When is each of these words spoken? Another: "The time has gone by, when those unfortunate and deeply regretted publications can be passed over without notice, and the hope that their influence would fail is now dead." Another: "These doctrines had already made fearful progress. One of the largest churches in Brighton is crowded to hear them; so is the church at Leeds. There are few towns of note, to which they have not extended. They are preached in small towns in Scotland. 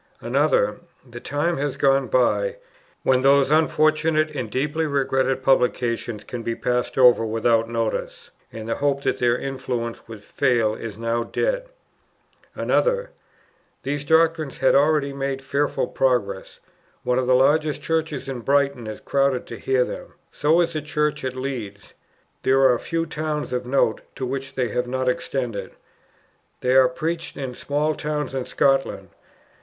Another: 0.19 0.79
"The 1.07 1.19
time 1.19 1.57
has 1.57 1.77
gone 1.77 2.07
by, 2.07 2.55
when 3.03 3.21
those 3.21 3.51
unfortunate 3.51 4.31
and 4.35 4.49
deeply 4.49 4.87
regretted 4.87 5.43
publications 5.43 6.23
can 6.23 6.41
be 6.41 6.55
passed 6.55 6.97
over 6.97 7.23
without 7.23 7.69
notice, 7.69 8.31
and 8.51 8.67
the 8.67 8.73
hope 8.77 9.03
that 9.03 9.19
their 9.19 9.37
influence 9.37 10.07
would 10.07 10.23
fail 10.23 10.73
is 10.73 10.97
now 10.97 11.23
dead." 11.23 11.69
Another: 12.55 13.11
"These 13.83 14.03
doctrines 14.05 14.57
had 14.57 14.73
already 14.73 15.13
made 15.13 15.43
fearful 15.43 15.85
progress. 15.87 16.59
One 17.03 17.19
of 17.19 17.27
the 17.27 17.35
largest 17.35 17.83
churches 17.83 18.27
in 18.27 18.39
Brighton 18.39 18.87
is 18.87 19.01
crowded 19.01 19.45
to 19.45 19.59
hear 19.59 19.83
them; 19.83 20.13
so 20.31 20.61
is 20.61 20.73
the 20.73 20.81
church 20.81 21.23
at 21.23 21.35
Leeds. 21.35 21.93
There 22.41 22.67
are 22.67 22.79
few 22.79 23.05
towns 23.05 23.53
of 23.53 23.67
note, 23.67 24.01
to 24.15 24.25
which 24.25 24.55
they 24.55 24.69
have 24.69 24.87
not 24.87 25.07
extended. 25.07 25.73
They 26.61 26.73
are 26.75 26.89
preached 26.89 27.37
in 27.37 27.53
small 27.53 27.93
towns 27.93 28.33
in 28.33 28.45
Scotland. 28.45 29.09